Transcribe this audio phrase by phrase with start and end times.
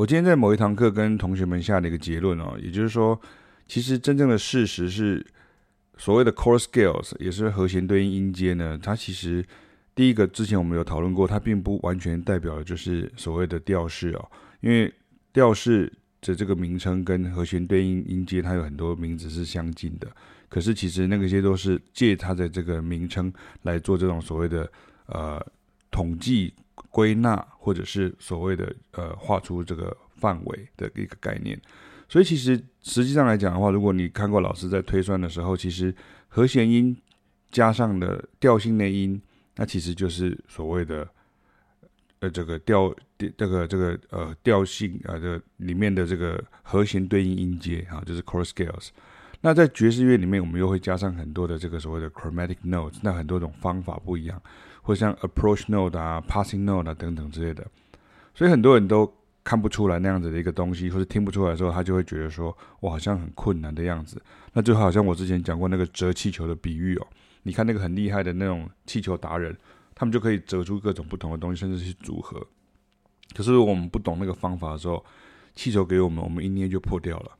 [0.00, 3.20] 我今天在某一堂课跟同学们下了一个结论哦，也就是说，
[3.68, 5.22] 其实真正的事实是，
[5.98, 9.44] 所谓的 chord scales 也是和弦对应音阶呢，它其实
[9.94, 14.30] 第一个之前我们有讨论过，它并不完全代表的就是所谓的调式哦，
[14.62, 14.90] 因为
[15.34, 20.08] 调式的这个名称跟和弦对应音阶，它有很多名字是相近的，
[20.48, 23.30] 可是其实那个些都是借它的这个名称
[23.64, 24.72] 来做这种所谓的
[25.08, 25.46] 呃
[25.90, 26.54] 统计。
[26.90, 31.58] 归纳，或者是所谓的呃画出这个范围的一个概念，
[32.08, 35.94] 所以其实实际上来讲的话，如果你看过老师在推算的时候，其实
[36.28, 36.96] 和弦音
[37.50, 39.20] 加上的调性内音，
[39.56, 41.08] 那其实就是所谓的
[42.18, 48.88] 呃这个调这个这个呃调性啊这里面的这个和弦对应音阶啊，就是 chord scales。
[49.42, 54.42] 那在爵士乐里面，我们又会加上很多的这个所谓的 chromatic notes，那很多种方法不一样。
[54.82, 57.66] 或像 approach note 啊、passing note 啊等等之类的，
[58.34, 59.12] 所以很多人都
[59.42, 64.20] 看不出来那样子的一个东西，或者听不出来的时候，他就会觉得说，我好像很困难的样子。
[64.52, 67.06] 那就好像我之前讲过那个折气球的比喻哦，
[67.44, 69.56] 你看那个很厉害的那种气球达人，
[69.94, 72.46] 他们就可以折出各种不同的东西，甚至是组合。
[73.34, 75.04] 可是我们不懂那个方法的时候，
[75.54, 77.30] 气球给我们，我们一捏就破掉了。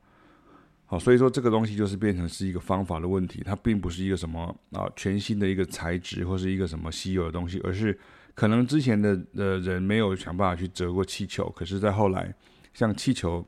[0.91, 7.97] 好，所以说这个东西就是变成是一个方法的问题，它并不是一个什么啊全新的一个材质或是一个什么稀有的东西，而是
[8.35, 12.35] 可能之前的的人没有想办法去折过气球，可是在后来
[12.73, 13.41] 像气球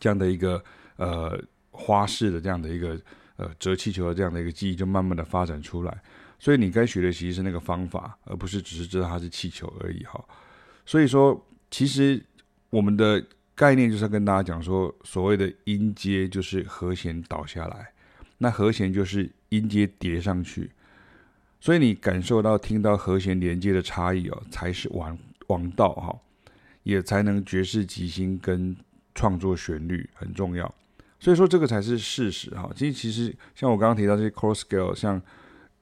[0.00, 0.64] 这样的一个
[0.96, 1.38] 呃
[1.70, 2.98] 花式的这样的一个
[3.36, 6.00] 呃折气球的这样的一个技艺就慢慢的发展出来，
[6.38, 10.24] 所以你该学的其实是那个方法，而不是只是知道它是气球而已哈。
[10.86, 12.24] 所以说，其实
[12.70, 13.22] 我们的。
[13.58, 17.90] 概念就是要跟大家讲说，所谓的音阶就是和弦倒下来，
[18.38, 20.70] 那和弦就是音阶叠上去，
[21.58, 26.16] 所以你感受到听到和弦连接的差异哦，才是王王道哈，
[26.84, 28.76] 也才能爵士即兴跟
[29.12, 30.72] 创作旋律很重要，
[31.18, 32.70] 所以说这个才是事实哈。
[32.76, 35.20] 其实其实像我刚刚提到这些 cross scale，像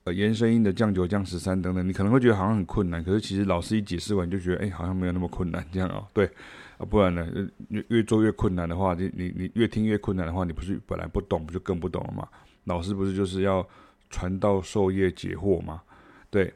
[0.04, 6.30] 呃延伸音的降九降十三等等，你可能会觉得好像很困难，可是其实老师一解释完就觉得哎，好像没有那么困难这样哦，对。
[6.78, 7.26] 啊，不然呢？
[7.68, 12.28] 越越做越困难的话，你你你越听越困难的话，你不是本来不懂，不就更不懂了吗？
[12.64, 13.66] 老师不是就是要
[14.10, 15.82] 传道授业解惑吗？
[16.30, 16.52] 对，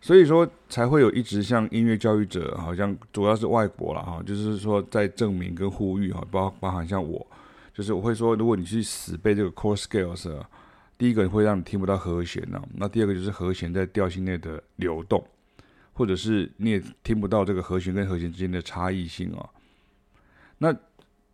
[0.00, 7.26] 所以说才会有一直像音乐教育者，好像主要是外国了哈，就是说在证明跟呼吁哈，包包含像我，
[7.74, 10.32] 就是我会说，如果你去死背这个 chord scales，
[10.96, 15.22] 第一个会让你听不到和弦呢，那第二个就是和弦在调性内的流动，
[15.92, 19.48] 或者是你也听不到这个和弦跟和弦之间的差异性啊。
[20.58, 20.74] 那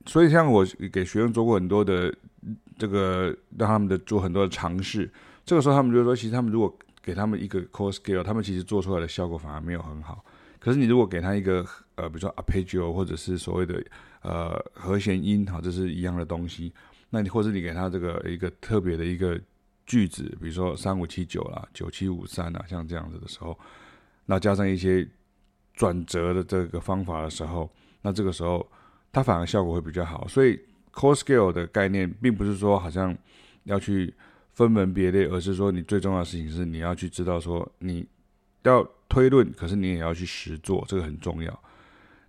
[0.07, 2.15] 所以像我给学生做过很多的
[2.79, 5.11] 这个，让他们的做很多的尝试。
[5.47, 10.25] 这个时候他们就说，其实他们如果给他们一个 chord scale，他们其实做出来的效果反而没有很好。
[10.59, 11.65] 可是你如果给他一个
[11.95, 13.83] 呃，比如说 arpeggio 或者是所谓的
[14.23, 16.73] 呃和弦音，哈，这是一样的东西。
[17.11, 19.41] 那你或者你给他这个一个特别的一个
[19.87, 23.59] 句子，比如说三五七九啦，九七五三啊，像这样子的时候，
[24.27, 25.07] 那加上一些
[25.75, 27.71] 转折的这个方法的时候，
[28.03, 28.67] 那这个时候。
[29.15, 30.59] 它反而效果会比较好，所以
[30.93, 33.17] core scale 的概念并不是说好像
[33.63, 34.13] 要去
[34.53, 38.05] 分门别类，而是说你最重要的事情是你要去知道说你
[38.65, 41.61] 要推论，可是你也要去实做，这个很重要。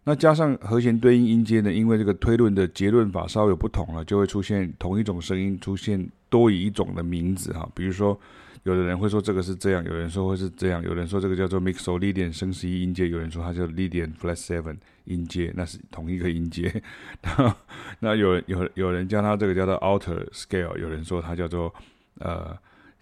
[0.03, 8.17] 那加上和弦对应音阶呢，因为这个推论的结论法稍有不同了，就会出现同一种声音出现多以一种的名字哈，比如说。
[8.65, 16.81] 有的人会说这个是这样，有人说会是这样，有人说这个叫做 Mixolydian 升十一音阶，有人说它叫 Lydian flat seven 音阶，那是同一个音阶。
[17.21, 17.55] 那
[17.99, 21.71] 那有有有人叫它这个叫做 Alter scale，有人说它叫做
[22.17, 22.57] 呃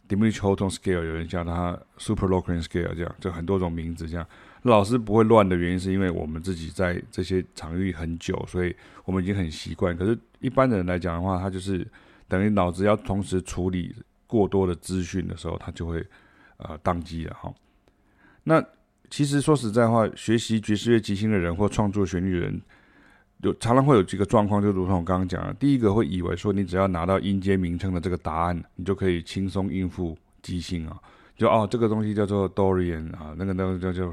[0.10, 4.06] diminished h o l t o n scale，有人叫它 Super Locrian scale，这样就很多种名字。
[4.06, 4.28] 这样
[4.64, 8.76] 老师不会乱的原因是因为我们自己在这些场域很久，所以
[9.06, 9.96] 我们已经很习惯。
[9.96, 11.88] 可是一般的人来讲的话，他就是
[12.28, 13.96] 等于脑子要同时处理。
[14.34, 16.04] 过多的资讯的时候，他就会
[16.58, 17.54] 呃宕机了哈。
[18.46, 18.64] 那
[19.12, 22.60] 其实说实在话，学习爵士乐即兴的人或创作旋律的人，
[23.42, 31.00] 有常常会有几个状况，就如同我刚刚讲的，第一个会以为说，你只要拿到音阶名称的这个答案，你就可以轻松应付即兴啊。
[31.36, 34.12] 就哦，这个东西叫做 Dorian 啊，那个那个叫叫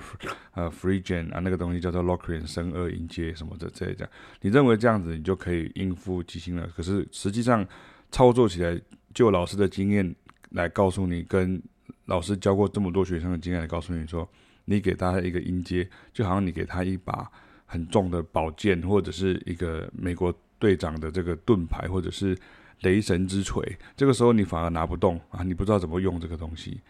[0.53, 4.11] 呃 Phrygian 啊，那个东西叫做 Locrian 升二音阶什么的这这样，
[4.43, 6.69] 你认为这样子你就可以应付即兴了？
[6.77, 7.67] 可是实际上
[8.11, 8.79] 操作起来。
[9.15, 10.15] 就老师的经验
[10.51, 11.61] 来告诉你，跟
[12.07, 14.29] 老师教过这么多学生的经验来告诉你说，
[14.65, 17.31] 你给他一个音阶，就好像你给他一把
[17.67, 22.37] 很重的宝剑，或者是一个美国队长的这个盾牌，或者是
[22.81, 23.65] 雷神之锤。
[23.97, 26.81] 这个时候你反而拿不动啊，你不知道怎么用这个东西。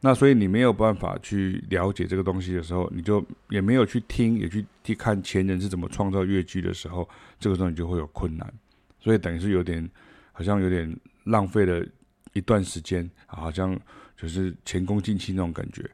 [0.00, 7.08] 那所以你没有办法去了解这个东西的时候，你就也没有去听，也去去看前人是怎么创造乐句的时候，
[7.40, 8.52] 这个时候你就会有困难。
[9.00, 9.88] 所以等于是有点，
[10.32, 10.94] 好像有点
[11.24, 11.84] 浪费了
[12.32, 13.78] 一段时间，好像
[14.16, 15.88] 就是前功尽弃那种感觉。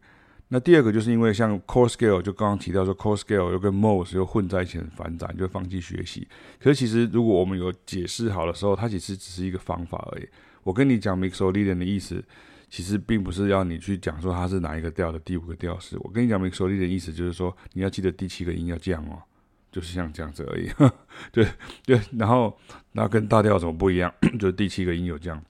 [0.52, 6.26] 那第二个就是因为像 core scale，就刚刚提到说 core scale 又跟 modes 又混在一起很繁杂，就放弃学习。
[6.58, 10.28] 可是其实如果我们有解释好的时候，它其实只是一个方法而已。
[10.64, 12.20] 我跟你讲 mixolydian 的意思，
[12.68, 15.96] 其实并不是要你去讲说它是哪一个调的第五个调式。
[16.00, 19.22] 我跟你讲 mixolydian 的意思就是说，你要记得第七个音要降哦，
[19.70, 20.70] 就是像这样子而已。
[21.32, 21.46] 对
[21.84, 22.58] 对，然后
[22.92, 24.12] 那跟大调怎么不一样？
[24.38, 25.42] 就是第七个音有降。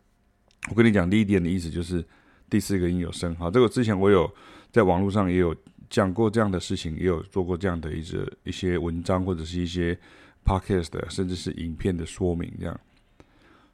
[0.69, 2.05] 我跟你讲第一点的意思就是
[2.49, 3.35] 第四个音有升。
[3.37, 4.31] 好，这个之前我有。
[4.73, 5.53] 在网络上也有
[5.89, 9.99] 讲过这样的事情，也有做过这样的一些一些文章或者是一些
[10.45, 12.81] podcast，甚至是影片的说明这样。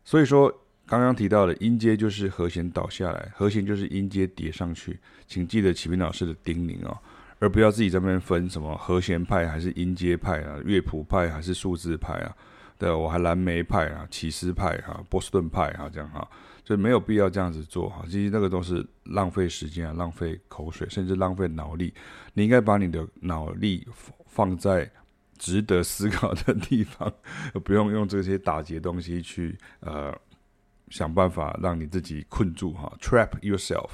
[0.07, 0.51] 所以说，
[0.87, 6.97] 刚刚提到的音阶就是和弦倒下来，和弦就是音阶叠上去，请记得启明老师的叮咛哦，
[7.39, 12.37] 而不要自己在那边分什么和弦派还是音阶派啊，乐谱派还是数字派啊。
[12.79, 16.29] 对，我还蓝莓派啊，起司派哈，波士顿派哈，这样哈，
[16.63, 18.05] 就没有必要这样子做哈。
[18.05, 21.95] 其实那个都是浪费时间啊，浪费口水，甚至浪费脑力。
[22.35, 23.89] 你应该把你的脑力
[24.27, 24.91] 放在
[25.39, 27.11] 值得思考的地方，
[27.65, 30.15] 不用用这些打结东西去呃
[30.89, 33.91] 想办法让你自己困住哈，trap yourself。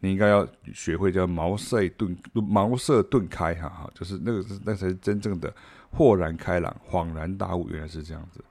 [0.00, 5.52] 你应该要学会叫茅塞顿茅塞顿开哈哈，就是那个那才是真正的。
[5.90, 8.44] 豁然开朗，恍然大悟，原来是这样子。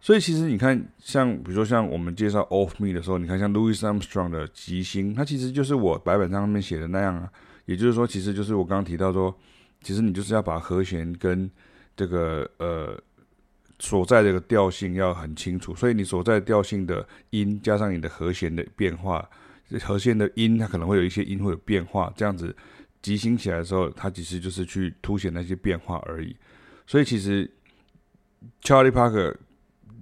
[0.00, 7.30] 所以其实你看，像比如说像我们介绍 Off Me 的时候，你看像 Louis Armstrong 的即兴，它其实就是我白板上面写的那样啊。
[7.66, 9.34] 也就是说，其实就是我刚刚提到说，
[9.82, 11.50] 其实你就是要把和弦跟
[11.94, 12.98] 这个呃
[13.78, 15.74] 所在这个调性要很清楚。
[15.74, 19.28] 所以你所在调性的音加上你的和弦的变化，
[19.82, 22.54] 和弦的音它可能会有一些音会有变化，这样子
[23.02, 26.36] 即兴起来的时候，它其实就是去凸显那些变化而已。
[26.86, 27.50] 所以其实
[28.62, 29.34] ，Charlie Parker、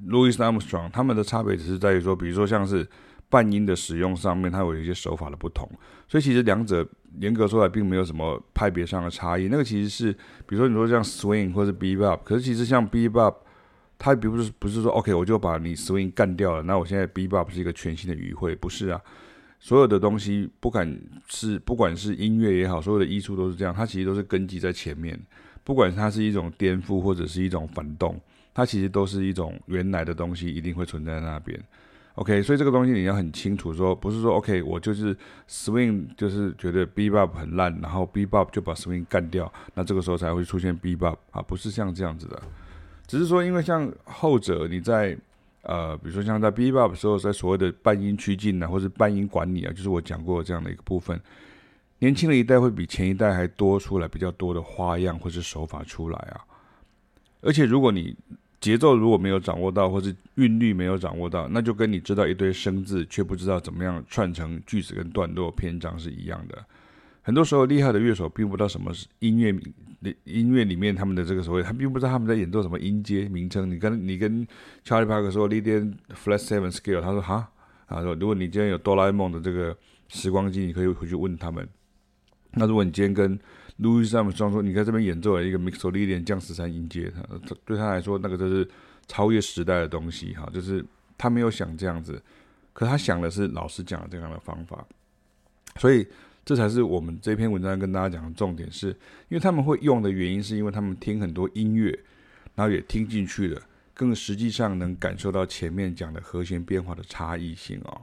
[0.08, 2.86] Louis Armstrong 他们的差别只是在于说，比如说像是
[3.28, 5.69] 半音的使用上面，它有一些手法的不同。
[6.08, 6.86] 所以其实两者
[7.20, 9.48] 严格说来，并没有什么派别上的差异。
[9.48, 10.12] 那个其实是，
[10.46, 13.36] 比如说你说像 Swing 或者 Bebop，可是其实像 Bebop，
[14.04, 19.00] 它并不是不是说 OK，我就把你 Swing 干掉了，那我现在 Bebop 是一个全新的语汇，不是啊。
[19.60, 25.16] 所有的东西，不管是不管是音乐也好，所有的艺术都是这样，它其实都是根基在前面。
[25.62, 28.20] 不管它是一种颠覆或者是一种反动，
[28.52, 31.56] 它其实都是一种原来的东西，一定会存在那边。
[32.16, 35.16] OK，所以这个东西你要很清楚，说不是说 OK，我就是
[35.48, 42.43] swing，就是觉得 bebop 很烂，然后 bebop 就把 swing 干掉，那这个时候才会出现 bebop 啊，不是像这样子的。
[43.12, 45.14] 只是说，因为像后者，你在
[45.64, 51.20] 呃，比如说像在 bebop 时候，在所谓的半音趋近啊，或者半音管理啊，就是我讲过这样的一个部分。
[51.98, 56.40] 年轻的一代会比前一代还多出来比较多的花样或是手法出来啊，
[57.42, 58.16] 而且如果你
[58.62, 66.64] 节奏如果没有掌握到，或是韵律没有掌握到，那就跟你知道一堆生字却不知道怎么样串成句子跟段落篇章是一样的。
[67.22, 69.54] 很多时候厉害的乐手并不知道什么是音乐
[70.24, 73.70] 音乐里面他们的这个所谓，他并不知道他们在演奏什么音阶名称。
[73.70, 74.46] 你跟你跟
[74.84, 77.48] Charlie Parker 说 Lydian Flat Seven Scale，他说哈，
[77.88, 79.76] 他说如果你今天有哆啦 A 梦的这个
[80.08, 81.69] 时光机，你可以回去问他们。
[82.54, 83.38] 那如果你今天跟
[83.78, 88.69] Louis Sam 装说，你在这边演奏了一个 Mixolydian 降十三音阶，他对他来说那个就是
[89.06, 90.84] 超越时代的东西哈，就是
[91.17, 92.20] 他没有想这样子，
[92.72, 94.84] 可他想的是老师讲的这样的方法，
[95.76, 96.06] 所以
[96.44, 98.89] 这才是我们这篇文章跟大家讲的重点是，
[99.29, 101.96] 因为他们会用的原因，是因为他们听很多音乐，
[102.55, 103.63] 然后也听进去了，
[103.94, 108.03] 更实际上能感受到前面讲的和弦变化的差异性哦。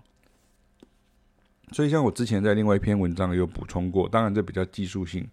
[1.71, 5.27] 所以，像我之前在另外一篇文章有补充过，当然这比较技术性，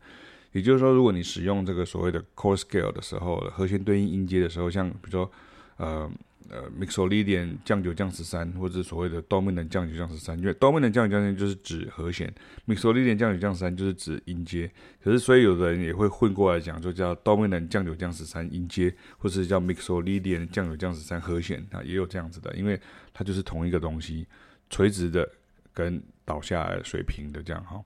[0.53, 5.33] 也就是说，如果你使用这个所谓的 chord scale 的时候，和弦对应音阶的时候，像比如说，
[5.79, 6.11] 呃
[6.49, 12.33] 呃，Mixolydian 降九降十三，或者所谓的 Dominant 降九降十三，因为 Dominant 降九降十三就是指和弦
[12.67, 14.71] ，Mixolydian 降九降十三就是指音阶。
[15.03, 22.81] 可是，所以有的人也会混过来讲，就叫 Dominant 降九降十三音阶，或是叫 Mixolydian 降九降十三和弦啊，也有这样子的，因为
[23.13, 24.27] 它就是同一个东西，
[24.71, 25.29] 垂直的
[25.75, 27.81] 跟倒下来水平的这样哈，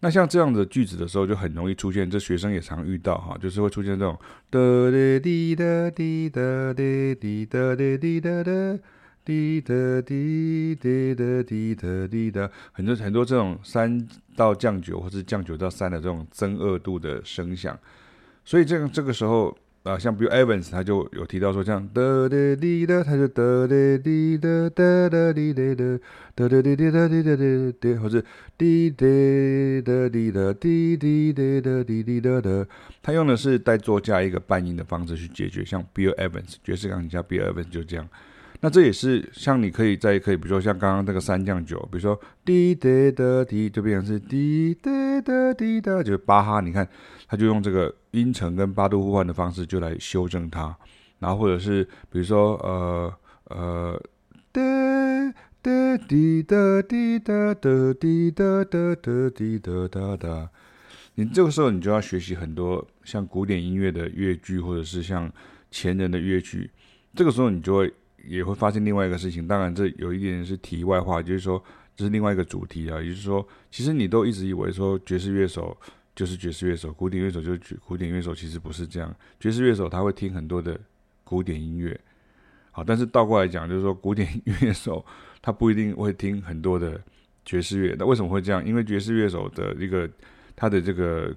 [0.00, 4.18] 那像这样的句子的时候，就很容易出现，这学生也常遇到哈，就是会出现这种
[4.50, 4.58] 哒
[4.90, 6.40] 哒滴哒滴哒
[6.74, 6.82] 哒
[7.20, 8.78] 滴哒滴滴哒哒
[9.24, 17.78] 滴哒滴哒哒滴哒滴哒，很多很多这种三到降九或是降九到三的这种增二度的声响，
[18.44, 26.00] 所以这个这个时候啊，像比如 Evans，他就有提到说，像哒哒滴哒，他就哒哒滴哒哒哒滴的哒
[26.34, 28.24] 哒哒滴滴哒滴哒滴滴，或者
[28.56, 32.66] 滴滴哒滴哒滴滴哒哒滴滴哒哒，
[33.02, 38.08] 他用的是带作加一个半音的方式去解决，像 Bill Evans 爵士钢琴家 Bill Evans 就这样。
[38.64, 46.88] 那这也是像你可以再可以，比如说像刚刚这个三降九，比如说滴哒的滴，就变成是滴哒的滴哒，就是巴哈，你看
[47.28, 50.74] 他就用这个音程跟八度互换的方式就来修正它，
[51.18, 53.14] 然后或者是比如说呃
[53.50, 54.02] 呃
[54.50, 54.62] 哒
[55.60, 60.48] 哒滴哒滴哒哒滴哒哒哒滴哒哒哒，
[61.16, 65.30] 你这个时候你就要学习很多像古典音乐的乐句，或者是像
[65.70, 66.70] 前人的乐句，
[67.14, 67.92] 这个时候你就会。
[68.26, 71.62] 也会发现另外一个事情，当然这有一点是题外话，就是说
[71.96, 75.76] 这是另外一个主题啊，也就是说，其实你都一直以为说爵士乐手
[76.14, 79.14] 就是爵士乐手，古典乐手就是古典乐手，其实不是这样。
[79.38, 80.78] 爵士乐手他会听很多的
[81.24, 81.98] 古典音乐，
[82.70, 85.04] 好，但是倒过来讲，就是说古典乐手
[85.40, 87.00] 他不一定会听很多的
[87.44, 87.94] 爵士乐。
[87.98, 88.64] 那为什么会这样？
[88.64, 90.08] 因为爵士乐手的一个
[90.56, 91.34] 他的这个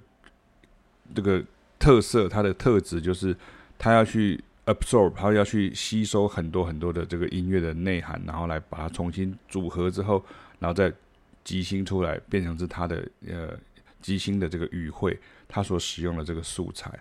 [1.14, 1.44] 这个
[1.78, 3.36] 特色，他的特质就是
[3.78, 4.42] 他要去。
[4.68, 10.22] absorb，他要去吸收很多很多的这个音乐的内涵，然后来把它重新组合之后，
[10.58, 10.92] 然后再
[11.42, 13.58] 即兴出来，变成是他的呃
[14.02, 16.92] 即兴的这个语汇，他所使用的这个素材。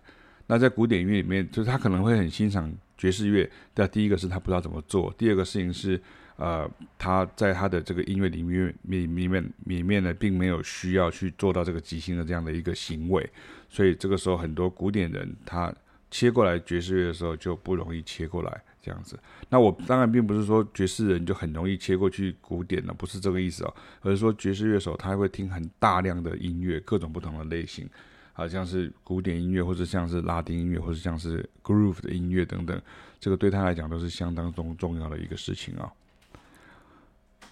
[0.48, 6.02] 那在古典音乐里面，就是他可能会很欣赏爵士乐，但第一个是他不知道怎么做，第二个事情是
[6.38, 13.30] 呃他在他的这个音乐里面里里面里面呢，并没有需要去做到这个即兴的这样的一个行为，
[13.68, 15.74] 所以这个时候很多古典人他。
[16.10, 19.20] 切过来爵士乐的时候就不容易切过来这样子。
[19.50, 27.90] 那我当然并不是说爵士人就很容易切过去古典了，不是这个意思哦，而是说爵士乐手他会听很大量的音乐，各种不同的类型，
[28.34, 32.82] 好像是古典音乐，或者像是拉丁音乐，或者像是 groove 的音乐等等，
[33.20, 35.92] 这个对他来讲都是相当重重要的一个事情啊。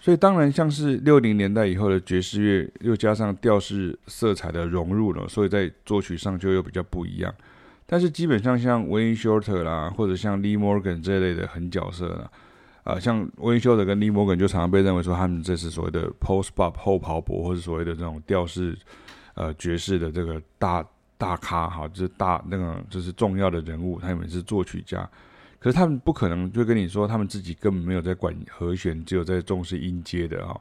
[0.00, 7.34] 所以当然像是六零年代以后的爵士乐，又加上调式色彩的融入了，所以在作曲上就又比较不一样。
[7.86, 12.30] 但是基本上像 Wayne Shorter 啦，或者像 Lee Morgan 这类的狠角色啦，
[12.82, 18.76] 啊，像 Wayne Shorter 跟 Lee Morgan 就常常被认为说他们这是所谓的 Post Bop 后跑步，或者所谓的这种调式
[19.34, 20.84] 呃爵士的这个大
[21.16, 25.08] 大咖哈，就是大那个就是重要的人物，他们是作曲家，
[25.60, 30.60] 可是他们不可能就跟你说他们自己根本没有在管和弦，只有在重视音阶的哈，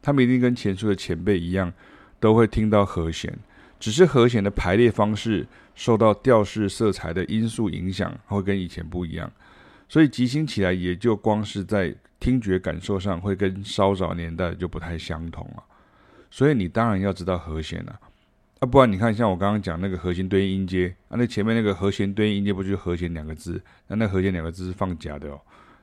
[0.00, 1.70] 他们一定跟前述的前辈一样，
[2.18, 3.38] 都会听到和弦。
[3.78, 9.30] 只是和弦的排列方式受到调式色彩的因素影响，会跟以前不一样，
[9.88, 15.62] 所以即兴起来也就光是在听觉感受上会跟稍早年代就不太相同了。
[16.30, 18.00] 所以你当然要知道和弦了，
[18.60, 23.62] 啊，不然你看像我刚刚讲那个和弦对应音阶啊，那前面那个和弦对应音阶不就和弦两个字？
[23.88, 25.40] 那那和弦两个字是放假的哦，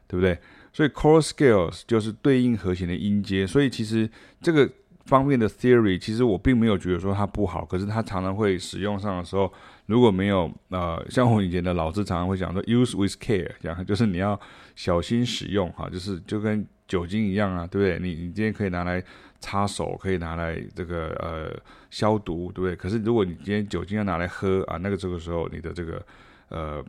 [0.07, 0.37] 对不对？
[0.73, 4.09] 所以 chord scales 就是对应和弦的音阶，所以其实
[4.41, 4.69] 这个。
[5.05, 9.51] 方面的 theory，其实我并没有觉得说它不好，可是它常常会使用上的时候，
[9.87, 14.39] 如果没有呃，像我以前的老师常常会讲说 use with care，讲就是你要
[14.75, 17.99] 小心使用哈，就是就跟酒精一样啊，对不对？
[17.99, 19.03] 你你今天可以拿来
[19.39, 22.75] 擦手，可以拿来这个呃消毒，对不对？
[22.75, 26.05] 可是如果你今天酒精要拿来喝啊，那个这个时候你的这个
[26.49, 26.85] 呃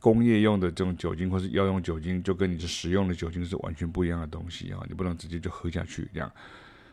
[0.00, 6.30] 工业用的这种酒精或是药用酒精，就跟你是食用的酒精是完全不一样的东西啊，你不能直接就喝下去这样。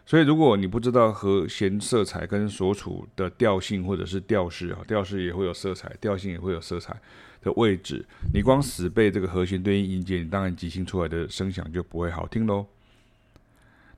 [0.05, 7.00] 所以，如果你不知道和弦色彩跟所处的调性或者是调式啊，调式也会有色彩，调性也会有色彩
[7.41, 12.65] 的位置，你光死背这个和弦对应音阶，你当然即兴出来的声响就不会好听喽。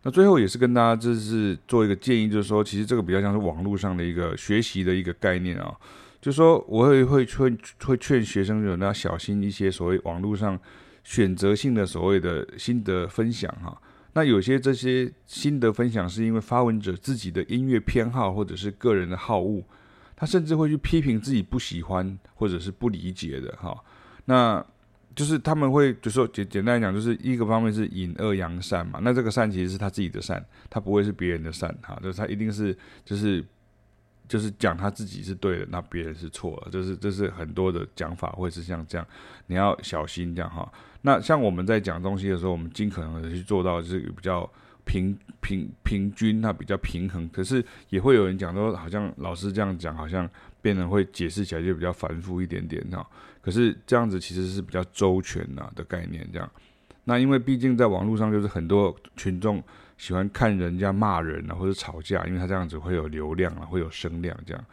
[0.03, 5.73] 那最后也是跟大家就是做一个建议，就是说，其实这个比较像是网络上的一个学习的一个概念啊，
[6.21, 10.59] 就是说我会会劝会劝学生就那小心一些所谓网络上
[11.03, 13.81] 选择性的所谓的心得分享哈。
[14.13, 19.63] 那有些这些心得分享，是因为发文者自己的音乐偏好或者是个人的好恶，
[20.15, 23.75] 他甚至会去批评自己不喜欢或者是不理解的哈。
[24.25, 24.63] 那
[25.15, 28.99] 就是他们会就说简简单来讲，就是一个方面是引恶扬善嘛。
[29.01, 33.43] 那这个善其实是他自己的善，他不会是别人的善哈，就是他一定是就是
[34.27, 39.05] 就是讲他自己是对的，那别人是错的，就是这是很多的讲法会是像这样，
[39.47, 40.71] 你要小心这样哈。
[41.01, 44.49] 那像我们在讲东西的时候，我们尽可能的去做到就是比较
[44.85, 47.29] 平平平均，那比较平衡。
[47.29, 50.29] 可是也会有人讲说，好像老师这样讲，好像
[50.61, 53.05] 变得会解释起来就比较繁复一点点哈。
[53.41, 56.49] 可是这样子其实是比较周全呐的概念这样。
[57.03, 59.61] 那因为毕竟在网络上就是很多群众
[59.97, 64.65] 喜欢看人家骂人啊或者吵架，因为他这样子会有流量啊，会有声量这样。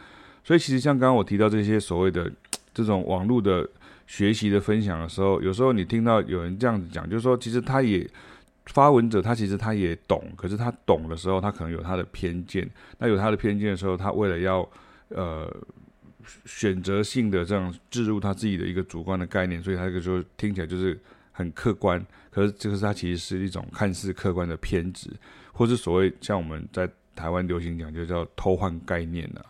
[0.43, 2.31] 所以其实像刚刚我提到这些所谓的
[2.73, 3.69] 这种网络的
[4.07, 8.09] 学习的分享的时候，有时候你听到有人这样子讲，就是说其实他也
[8.67, 12.69] 发文者，他其实他也懂，可是他懂的时候，他可能有他的偏见。
[12.99, 14.69] 那有他的偏见的时候，他为了要
[15.09, 15.53] 呃
[16.45, 20.99] 选择性的这样置入他自己的一个主观的概念，所以他这个就听起来就是
[21.33, 22.05] 很客观。
[22.31, 25.11] 可是这个是它其实是一种看似客观的偏执，
[25.53, 29.41] 或是所谓像我们在台湾流行讲就叫偷换概念呢、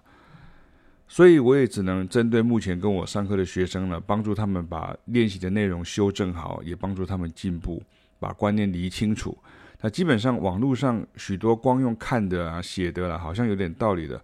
[1.07, 7.83] 所以我也只能针对目前跟我上课的学生呢，帮助他们把练习的内容修正好，也帮助他们进步，
[8.19, 9.37] 把观念理清楚。
[9.81, 14.23] 那基本上网络上许多光用看的啊、写的啦、好像有点道理的。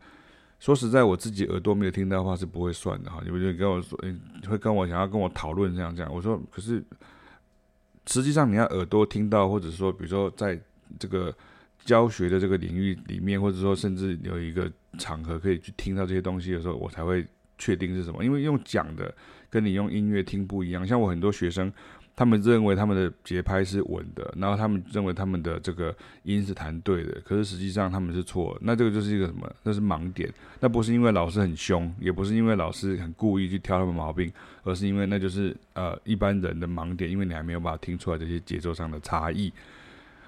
[0.60, 3.20] 说实在，我自己耳朵没有听到的话是不会算的哈。
[3.24, 6.12] 你们就跟我说，你会跟我想要跟我讨论这样这样。
[6.12, 6.82] 我说，可是
[8.06, 10.58] 实际上你要耳朵听到，或者说，比如说在
[10.98, 11.34] 这个。
[11.84, 17.24] 教学的这个领域里面，或者说甚至有一个场合可以去听到这些东西的时候，我才会
[17.58, 18.24] 确定是什么。
[18.24, 19.14] 因为用讲的
[19.48, 20.84] 跟你用音乐听不一样。
[20.84, 21.72] 像我很多学生，
[22.16, 28.58] 他们认为他们的节拍是稳的，然后他们认为他们的这个音是弹对的，可是实际上他们是错。
[28.62, 29.46] 那这个就是一个什么？
[29.62, 30.32] 那是盲点。
[30.58, 34.32] 那不是因为老师很凶，也不是因为老师很故意去挑他们毛病，
[34.64, 39.52] 而是因为那就是呃一般人的盲点，因为你还没有办法听出来这些节奏上的差异。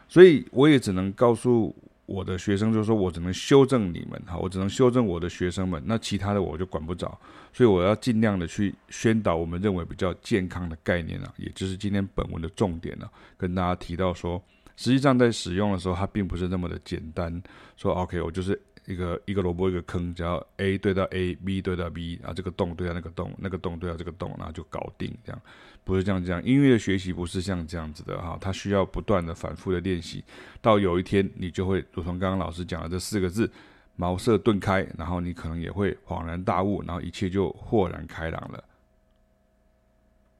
[0.07, 1.75] 所以我也只能告诉
[2.09, 7.21] 我的学生，就说我只能修正你们，哈，我只能修正我的学生们，那其他的我就管不着。
[7.53, 14.43] 所以我要尽量的去宣导我们认为比较健康的概念啊，也就是今天本文的重点啊，跟大家提到说，
[14.77, 17.43] 实际上在使用的时候，它并不是那么的简单。
[17.77, 18.59] 说 OK，我就是。
[18.89, 25.15] 一个一个萝卜一个坑，只要 A 对到 A，B 对到 B，然后，这个洞对到那个洞，那个洞对到这个洞，然后就搞定。
[25.23, 25.41] 这样
[25.85, 30.25] 不是这样这样，音乐的学习不是像这样子的哈，它需要不断的反复的练习，
[30.63, 33.51] 到有一天你就会如同刚刚老师讲的这四个字，
[33.95, 38.65] 茅塞顿开，然后你可能也会恍然大悟，然后一切就豁然开朗了。